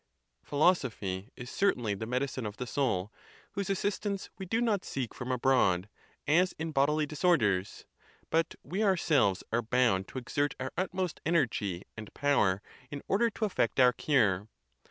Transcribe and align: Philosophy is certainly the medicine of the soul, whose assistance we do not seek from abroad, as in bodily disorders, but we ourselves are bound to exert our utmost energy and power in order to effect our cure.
Philosophy 0.41 1.29
is 1.35 1.51
certainly 1.51 1.93
the 1.93 2.07
medicine 2.07 2.47
of 2.47 2.57
the 2.57 2.65
soul, 2.65 3.13
whose 3.51 3.69
assistance 3.69 4.31
we 4.35 4.47
do 4.47 4.59
not 4.59 4.83
seek 4.83 5.13
from 5.13 5.31
abroad, 5.31 5.89
as 6.27 6.53
in 6.57 6.71
bodily 6.71 7.05
disorders, 7.05 7.85
but 8.31 8.55
we 8.63 8.83
ourselves 8.83 9.43
are 9.53 9.61
bound 9.61 10.07
to 10.07 10.17
exert 10.17 10.55
our 10.59 10.73
utmost 10.75 11.21
energy 11.23 11.83
and 11.95 12.11
power 12.15 12.63
in 12.89 13.03
order 13.07 13.29
to 13.29 13.45
effect 13.45 13.79
our 13.79 13.93
cure. 13.93 14.47